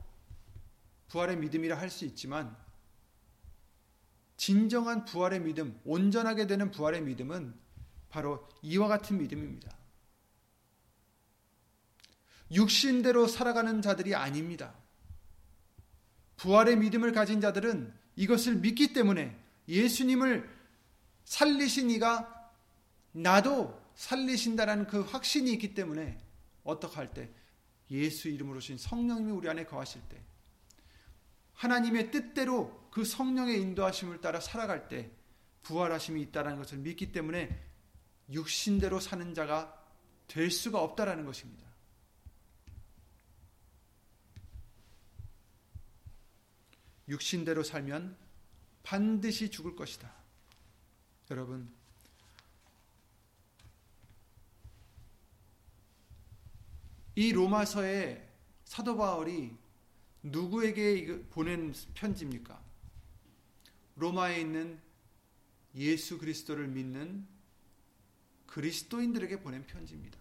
[1.07, 2.55] 부활의 믿음이라 할 수 있지만
[4.37, 7.55] 진정한 부활의 믿음, 온전하게 되는 부활의 믿음은
[8.09, 9.75] 바로 이와 같은 믿음입니다.
[12.51, 14.73] 육신대로 살아가는 자들이 아닙니다.
[16.37, 20.49] 부활의 믿음을 가진 자들은 이것을 믿기 때문에 예수님을
[21.25, 22.53] 살리신 이가
[23.11, 26.19] 나도 살리신다라는 그 확신이 있기 때문에
[26.63, 27.29] 어떻게 할때
[27.91, 30.21] 예수 이름으로 신 성령님이 우리 안에 거하실 때
[31.53, 35.11] 하나님의 뜻대로 그 성령의 인도하심을 따라 살아갈 때
[35.63, 37.63] 부활하심이 있다라는 것을 믿기 때문에
[38.31, 39.85] 육신대로 사는 자가
[40.27, 41.65] 될 수가 없다라는 것입니다.
[47.07, 48.17] 육신대로 살면
[48.83, 50.13] 반드시 죽을 것이다.
[51.31, 51.73] 여러분,
[57.17, 58.23] 이 로마서에
[58.63, 59.51] 사도 바울이
[60.21, 62.63] 누구에게 보낸 편지입니까?
[63.95, 64.79] 로마에 있는
[65.73, 67.25] 예수 그리스도를 믿는
[68.45, 70.15] 그리스도인들에게 보낸 편지입니다.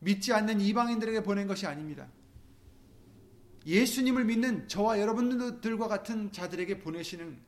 [0.00, 2.06] 믿지 않는 이방인들에게 보낸 것이 아닙니다.
[3.64, 7.40] 예수님을 믿는 저와 여러분들과 같은 자들에게 보내시는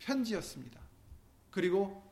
[0.00, 0.78] 편지였습니다.
[1.50, 2.02] 그리고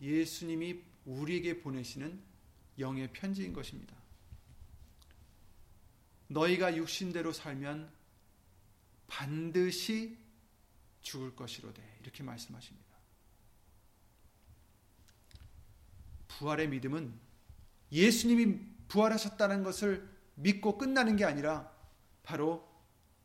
[0.00, 2.31] 예수님이 우리에게 보내시는
[2.78, 3.94] 영의 편지인 것입니다.
[6.28, 7.90] 너희가 육신대로 살면
[9.06, 10.18] 반드시
[11.02, 12.92] 죽을 것이로되 이렇게 말씀하십니다.
[16.28, 17.12] 부활의 믿음은
[17.90, 18.58] 예수님이
[18.88, 21.70] 부활하셨다는 것을 믿고 끝나는 게 아니라
[22.22, 22.66] 바로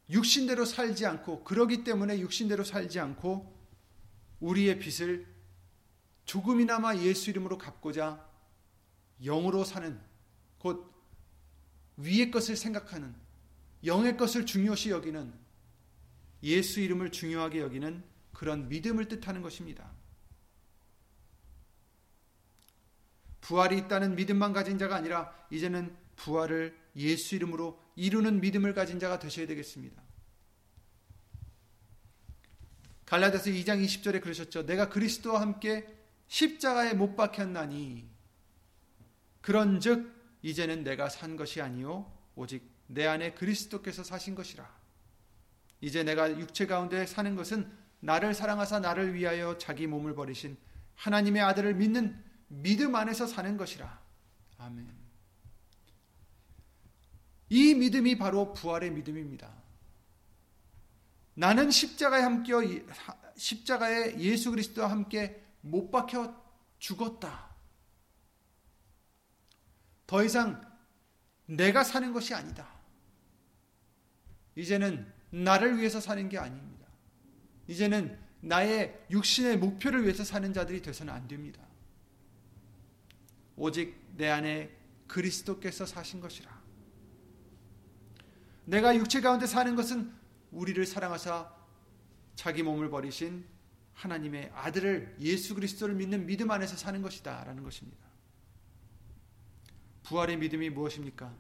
[0.09, 3.55] 육신대로 살지 않고 그러기 때문에 육신대로 살지 않고
[4.39, 5.25] 우리의 빚을
[6.25, 8.26] 조금이나마 예수 이름으로 갚고자
[9.23, 9.99] 영으로 사는
[10.57, 10.93] 곧
[11.97, 13.15] 위의 것을 생각하는
[13.85, 15.33] 영의 것을 중요시 여기는
[16.43, 18.03] 예수 이름을 중요하게 여기는
[18.33, 19.91] 그런 믿음을 뜻하는 것입니다.
[23.41, 29.47] 부활이 있다는 믿음만 가진 자가 아니라 이제는 부활을 예수 이름으로 이루는 믿음을 가진 자가 되셔야
[29.47, 30.01] 되겠습니다.
[33.05, 34.65] 갈라디아서 2장 20절에 그러셨죠.
[34.65, 35.87] 내가 그리스도와 함께
[36.27, 38.16] 십자가에 못 박혔나니
[39.47, 44.69] 그런즉 이제는 내가 산 것이 아니요 오직 내 안에 그리스도께서 사신 것이라.
[45.79, 50.57] 이제 내가 육체 가운데 사는 것은 나를 사랑하사 나를 위하여 자기 몸을 버리신
[50.95, 54.01] 하나님의 아들을 믿는 믿음 안에서 사는 것이라.
[54.57, 54.85] 아멘.
[57.47, 59.49] 이 믿음이 바로 부활의 믿음입니다.
[61.35, 62.51] 나는 십자가에 함께
[63.37, 66.35] 십자가에 예수 그리스도와 함께 못 박혀
[66.79, 67.46] 죽었다.
[70.07, 70.61] 더 이상
[71.45, 72.67] 내가 사는 것이 아니다.
[74.55, 76.87] 이제는 나를 위해서 사는 게 아닙니다.
[77.67, 81.61] 이제는 나의 육신의 목표를 위해서 사는 자들이 되서는 안 됩니다.
[83.55, 84.71] 오직 내 안에
[85.07, 86.57] 그리스도께서 사신 것이라.
[88.65, 90.13] 내가 육체 가운데 사는 것은
[90.51, 91.51] 우리를 사랑하사
[92.35, 93.45] 자기 몸을 버리신
[93.93, 98.06] 하나님의 아들을 예수 그리스도를 믿는 믿음 안에서 사는 것이다 라는 것입니다.
[100.07, 101.35] 부활의 믿음이 무엇입니까?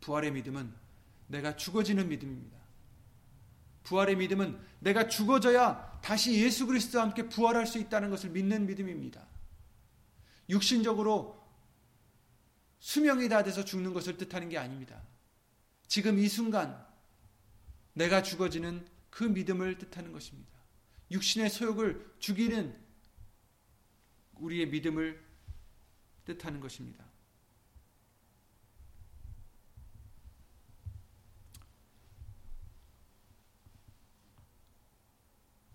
[0.00, 0.72] 부활의 믿음은
[1.28, 2.58] 내가 죽어지는 믿음입니다.
[3.84, 9.26] 부활의 믿음은 내가 죽어져야 다시 예수 그리스도와 함께 부활할 수 있다는 것을 믿는 믿음입니다.
[10.50, 11.40] 육신적으로
[12.80, 15.02] 수명이 다 돼서 죽는 것을 뜻하는 게 아닙니다.
[15.86, 16.86] 지금 이 순간
[17.94, 20.50] 내가 죽어지는 그 믿음을 뜻하는 것입니다.
[21.10, 22.78] 육신의 소욕을 죽이는
[24.34, 25.29] 우리의 믿음을
[26.38, 27.04] 뜻하는 것입니다.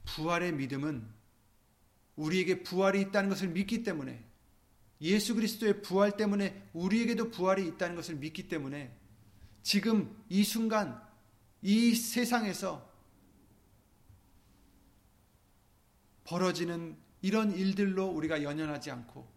[0.06, 1.06] 부활의 믿음은
[2.16, 4.24] 우리에게 부활이 있다는 것을 믿기 때문에
[5.02, 8.98] 예수 그리스도의 부활 때문에 우리에게도 부활이 있다는 것을 믿기 때문에
[9.62, 11.04] 지금 이 순간
[11.62, 12.90] 이 세상에서
[16.24, 19.35] 벌어지는 이런 일들로 우리가 연연하지 않고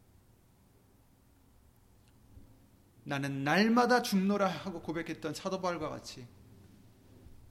[3.09, 6.29] 나는 날마다 죽노라 하고 고백했던 사도 바울과 같이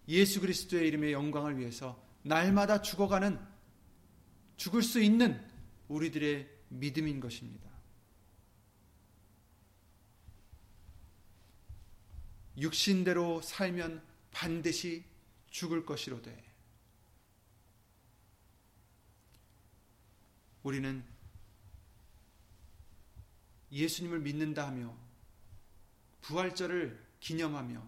[0.07, 3.39] 예수 그리스도의 이름의 영광을 위해서 날마다 죽어가는
[4.55, 5.43] 죽을 수 있는
[5.87, 7.71] 우리들의 믿음인 것입니다.
[12.59, 15.05] 육신대로 살면 반드시
[15.49, 16.45] 죽을 것이로되
[20.61, 21.03] 우리는
[23.71, 25.06] 예수님을 믿는다 하며
[26.27, 27.81] 부활절을 기념하며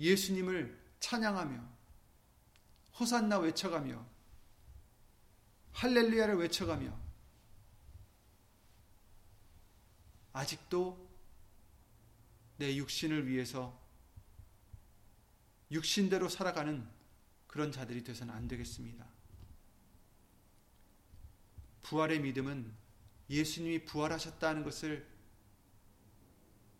[0.00, 1.68] 예수님을 찬양하며
[2.98, 4.04] 호산나 외쳐가며
[5.72, 6.98] 할렐루야를 외쳐가며
[10.32, 11.08] 아직도
[12.56, 13.80] 내 육신을 위해서
[15.70, 16.88] 육신대로 살아가는
[17.46, 19.06] 그런 자들이 되서는 안 되겠습니다.
[21.82, 22.74] 부활의 믿음은
[23.28, 25.19] 예수님이 부활하셨다는 것을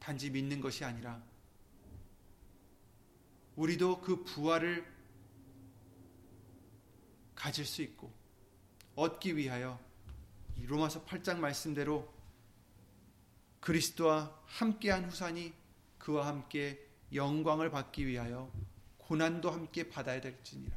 [0.00, 1.22] 단지 믿는 것이 아니라
[3.54, 4.84] 우리도 그 부활을
[7.34, 8.12] 가질 수 있고
[8.96, 9.78] 얻기 위하여
[10.66, 12.12] 로마서 8장 말씀대로
[13.60, 15.52] 그리스도와 함께한 후산이
[15.98, 18.50] 그와 함께 영광을 받기 위하여
[18.98, 20.76] 고난도 함께 받아야 될지니라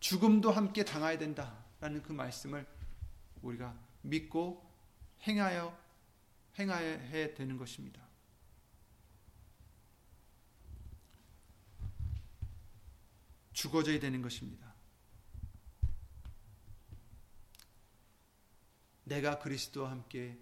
[0.00, 2.66] 죽음도 함께 당해야 된다라는 그 말씀을
[3.42, 4.64] 우리가 믿고
[5.26, 5.76] 행하여
[6.58, 8.07] 행하야 되는 것입니다.
[13.58, 14.72] 죽어져야 되는 것입니다.
[19.02, 20.38] 내가 그리스도와 함께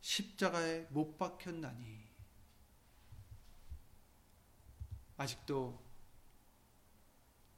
[0.00, 2.08] 십자가에 못 박혔나니
[5.18, 5.78] 아직도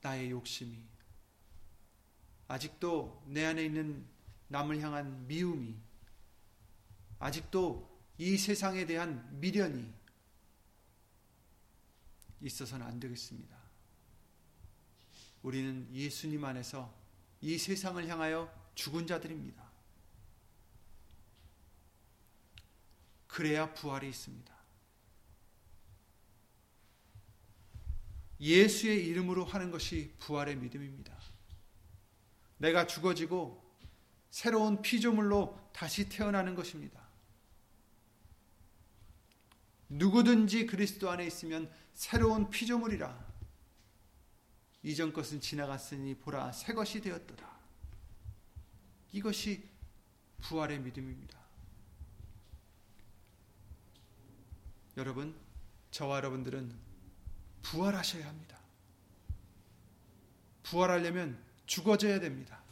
[0.00, 0.82] 나의 욕심이
[2.48, 4.04] 아직도 내 안에 있는
[4.48, 5.76] 남을 향한 미움이
[7.20, 9.88] 아직도 이 세상에 대한 미련이
[12.40, 13.55] 있어서는 안 되겠습니다.
[15.47, 16.92] 우리는 예수님 안에서
[17.40, 19.62] 이 세상을 향하여 죽은 자들입니다.
[23.28, 24.53] 그래야 부활이 있습니다.
[28.40, 31.16] 예수의 이름으로 하는 것이 부활의 믿음입니다.
[32.59, 33.62] 내가 죽어지고
[34.30, 37.07] 새로운 피조물로 다시 태어나는 것입니다.
[39.90, 43.26] 누구든지 그리스도 안에 있으면 새로운 피조물이라.
[44.87, 47.45] 이전 것은 지나갔으니 보라 새 것이 되었도다.
[49.11, 49.68] 이것이
[50.43, 51.37] 부활의 믿음입니다.
[54.97, 55.34] 여러분,
[55.91, 56.72] 저와 여러분들은
[57.62, 58.61] 부활하셔야 합니다.
[60.62, 62.62] 부활하려면 죽어져야 됩니다.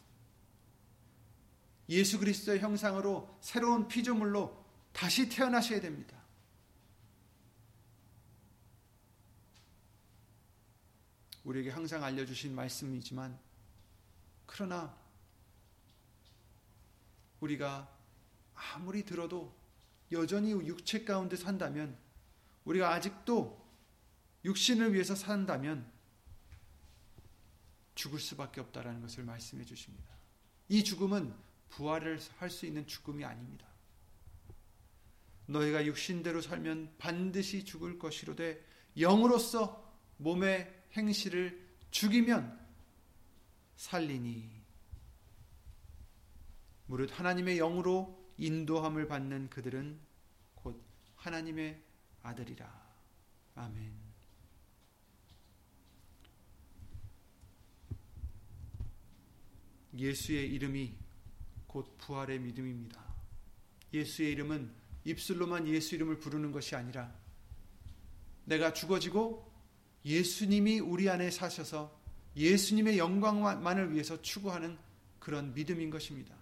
[1.89, 6.14] 예수 그리스도의 형상으로 새로운 피조물로 다시 태어나셔야 됩니다.
[11.45, 13.39] 우리에게 항상 알려주신 말씀이지만,
[14.47, 14.97] 그러나
[17.41, 17.91] 우리가
[18.55, 19.55] 아무리 들어도
[20.13, 21.97] 여전히 육체 가운데 산다면,
[22.65, 23.63] 우리가 아직도
[24.45, 25.91] 육신을 위해서 산다면
[27.95, 30.13] 죽을 수밖에 없다라는 것을 말씀해 주십니다.
[30.69, 31.35] 이 죽음은
[31.71, 33.67] 부활을 할 수 있는 죽음이 아닙니다.
[35.47, 38.65] 너희가 육신대로 살면 반드시 죽을 것이로되
[38.97, 42.59] 영으로서 몸의 행실을 죽이면
[43.77, 44.65] 살리니
[46.87, 49.99] 무릇 하나님의 영으로 인도함을 받는 그들은
[50.55, 50.83] 곧
[51.17, 51.83] 하나님의
[52.23, 52.85] 아들이라.
[53.55, 54.05] 아멘.
[59.97, 60.97] 예수의 이름이
[61.67, 63.03] 곧 부활의 믿음입니다.
[63.93, 64.73] 예수의 이름은
[65.05, 67.15] 입술로만 예수 이름을 부르는 것이 아니라
[68.45, 69.54] 내가 죽어지고
[70.05, 71.99] 예수님이 우리 안에 사셔서
[72.37, 74.77] 예수님의 영광만을 위해서 추구하는
[75.19, 76.35] 그런 믿음인 것입니다.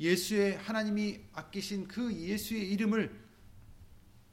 [0.00, 3.22] 예수의 하나님이 아끼신 그 예수의 이름을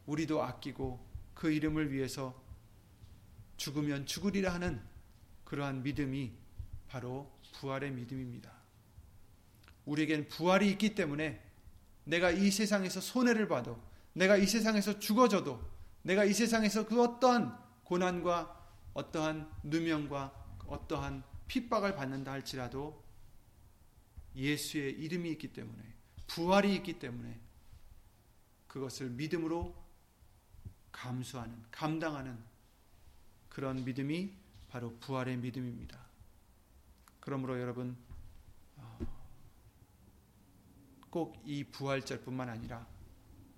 [0.07, 1.05] 우리도 아끼고
[1.36, 2.41] 그 이름을 위해서
[3.57, 4.82] 죽으면 죽으리라 하는
[5.43, 6.32] 그러한 믿음이
[6.88, 8.51] 바로 부활의 믿음입니다.
[9.86, 11.43] 우리에겐 부활이 있기 때문에
[12.05, 13.80] 내가 이 세상에서 손해를 봐도
[14.14, 15.62] 내가 이 세상에서 죽어져도
[16.01, 17.59] 내가 이 세상에서 그 어떠한
[17.89, 23.03] 고난과 어떠한 누명과 어떠한 핍박을 받는다 할지라도
[24.35, 25.95] 예수의 이름이 있기 때문에
[26.27, 27.39] 부활이 있기 때문에
[28.67, 29.75] 그것을 믿음으로
[30.91, 32.37] 감수하는 감당하는
[33.49, 34.35] 그런 믿음이
[34.69, 35.99] 바로 부활의 믿음입니다.
[37.19, 37.97] 그러므로 여러분
[38.77, 38.99] 어,
[41.09, 42.85] 꼭이 부활절뿐만 아니라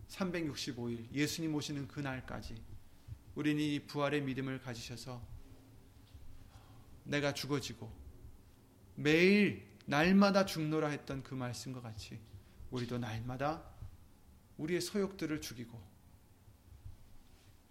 [0.08, 2.71] 365일 예수님 오시는 그날까지
[3.36, 5.22] 우리는 이 부활의 믿음을 가지셔서
[7.04, 7.92] 내가 죽어지고
[8.96, 12.20] 매일 날마다 죽노라 했던 그 말씀과 같이
[12.70, 13.64] 우리도 날마다
[14.58, 15.82] 우리의 소욕들을 죽이고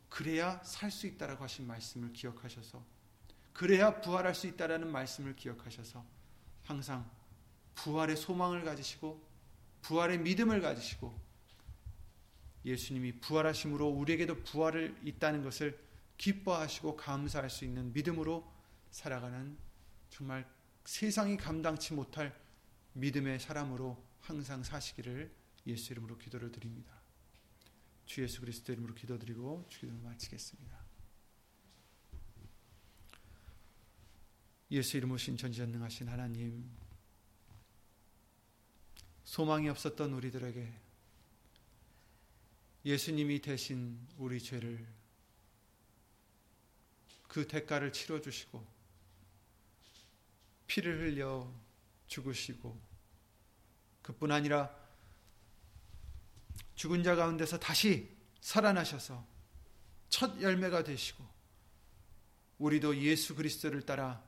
[0.09, 2.85] 그래야 살 수 있다라고 하신 말씀을 기억하셔서
[3.53, 6.05] 그래야 부활할 수 있다라는 말씀을 기억하셔서
[6.65, 7.09] 항상
[7.77, 9.23] 부활의 소망을 가지시고
[9.83, 11.30] 부활의 믿음을 가지시고
[12.65, 15.79] 예수님이 부활하심으로 우리에게도 부활을 있다는 것을
[16.19, 18.47] 기뻐하시고 감사할 수 있는 믿음으로
[18.91, 19.57] 살아가는
[20.11, 20.47] 정말
[20.85, 22.39] 세상이 감당치 못할
[22.93, 25.31] 믿음의 사람으로 항상 사시기를
[25.67, 27.01] 예수 이름으로 기도를 드립니다.
[28.05, 30.79] 주 예수 그리스도 이름으로 기도드리고 주기도를 마치겠습니다.
[34.73, 36.71] 예수 이름 오신 전지전능하신 하나님
[39.25, 40.90] 소망이 없었던 우리들에게
[42.85, 44.87] 예수님이 대신 우리 죄를
[47.29, 48.67] 그 대가를 치러 주시고
[50.67, 51.53] 피를 흘려
[52.07, 52.81] 죽으시고
[54.03, 54.75] 그뿐 아니라
[56.75, 58.09] 죽은 자 가운데서 다시
[58.41, 59.27] 살아나셔서
[60.09, 61.25] 첫 열매가 되시고
[62.59, 64.23] 우리도 예수 그리스도를 따라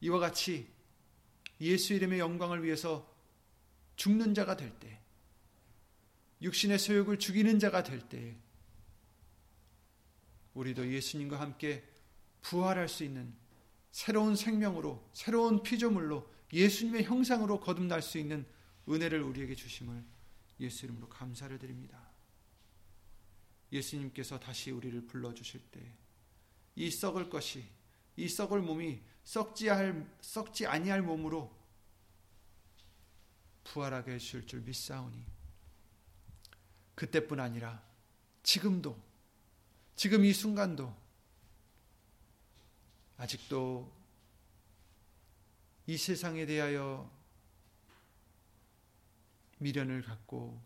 [0.00, 0.68] 이와 같이
[1.60, 3.08] 예수 이름의 영광을 위해서
[3.96, 4.98] 죽는 자가 될 때,
[6.42, 8.36] 육신의 소욕을 죽이는 자가 될 때,
[10.54, 11.84] 우리도 예수님과 함께
[12.42, 13.34] 부활할 수 있는
[13.90, 18.46] 새로운 생명으로, 새로운 피조물로 예수님의 형상으로 거듭날 수 있는
[18.88, 20.04] 은혜를 우리에게 주심을
[20.60, 22.10] 예수 이름으로 감사를 드립니다.
[23.72, 25.80] 예수님께서 다시 우리를 불러 주실 때,
[26.74, 27.64] 이 썩을 것이,
[28.16, 31.54] 이 썩을 몸이 썩지, 할, 썩지 아니할 몸으로
[33.64, 35.24] 부활하게 해 주실 줄 믿사오니
[37.00, 37.82] 그때뿐 아니라
[38.42, 38.94] 지금도
[39.96, 40.94] 지금 이 순간도
[43.16, 43.90] 아직도
[45.86, 47.10] 이 세상에 대하여
[49.56, 50.60] 미련을 갖고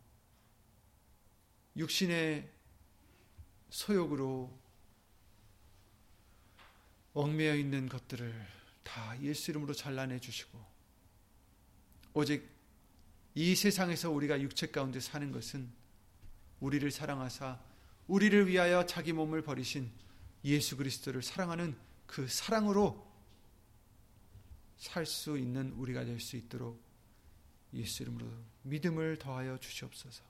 [1.76, 2.50] 육신의
[3.70, 4.58] 소욕으로
[7.12, 8.48] 얽매여 있는 것들을
[8.82, 10.58] 다 예수 이름으로 잘라내 주시고
[12.12, 12.50] 오직
[13.36, 15.83] 이 세상에서 우리가 육체 가운데 사는 것은
[16.64, 17.60] 우리를 사랑하사
[18.08, 19.90] 우리를 위하여 자기 몸을 버리신
[20.44, 23.06] 예수 그리스도를 사랑하는 그 사랑으로
[24.78, 26.82] 살 수 있는 우리가 될 수 있도록
[27.74, 28.26] 예수 이름으로
[28.62, 30.22] 믿음을 더하여 주시옵소서.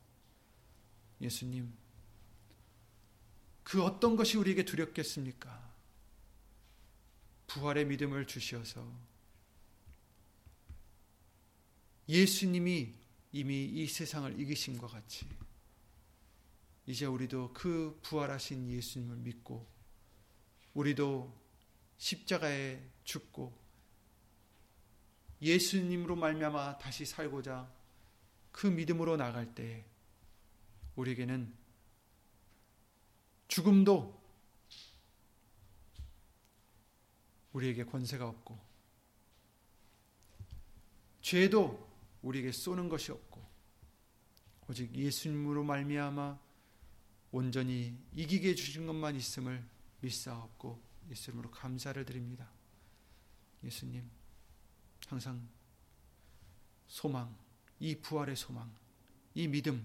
[1.20, 1.72] 예수님,
[3.62, 5.72] 그 어떤 것이 우리에게 두렵겠습니까?
[7.46, 8.84] 부활의 믿음을 주시어서
[12.08, 12.92] 예수님이
[13.32, 15.26] 이미 이 세상을 이기심과 같이
[16.86, 19.66] 이제 우리도 그 부활하신 예수님을 믿고
[20.74, 21.32] 우리도
[21.96, 23.56] 십자가에 죽고
[25.40, 27.72] 예수님으로 말미암아 다시 살고자
[28.52, 29.84] 그 믿음으로 나갈 때
[30.96, 31.54] 우리에게는
[33.48, 34.22] 죽음도
[37.52, 38.58] 우리에게 권세가 없고
[41.20, 41.88] 죄도
[42.22, 43.44] 우리에게 쏘는 것이 없고
[44.68, 46.43] 오직 예수님으로 말미암아
[47.34, 49.60] 온전히 이기게 해 주신 것만 있음을
[50.02, 50.80] 믿사옵고
[51.10, 52.48] 예수님으로 감사를 드립니다.
[53.64, 54.08] 예수님
[55.08, 55.48] 항상
[56.86, 57.36] 소망,
[57.80, 58.72] 이 부활의 소망,
[59.34, 59.84] 이 믿음,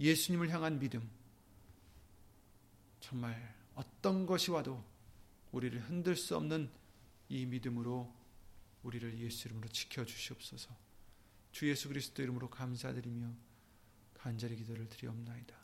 [0.00, 1.08] 예수님을 향한 믿음
[2.98, 4.82] 정말 어떤 것이 와도
[5.52, 6.68] 우리를 흔들 수 없는
[7.28, 8.12] 이 믿음으로
[8.82, 10.76] 우리를 예수 이름으로 지켜 주시옵소서.
[11.52, 13.32] 주 예수 그리스도 이름으로 감사드리며
[14.14, 15.63] 간절히 기도를 드리옵나이다.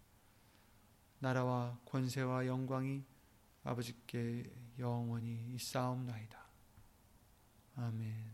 [1.21, 3.03] 나라와 권세와 영광이
[3.63, 6.41] 아버지께 영원히 있사옵나이다.
[7.75, 8.31] 아멘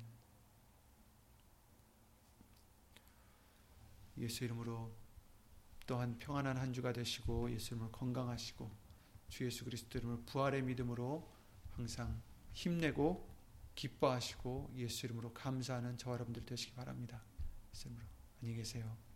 [4.17, 4.91] 예수 이름으로
[5.85, 8.71] 또한 평안한 한 주가 되시고 예수 이름으로 건강하시고
[9.27, 11.29] 주 예수 그리스도 이름으로 부활의 믿음으로
[11.71, 12.21] 항상
[12.53, 13.29] 힘내고
[13.75, 17.21] 기뻐하시고 예수 이름으로 감사하는 저와 여러분들 되시기 바랍니다.
[17.73, 18.07] 예수 이름으로
[18.41, 19.07] 안녕히 계세요.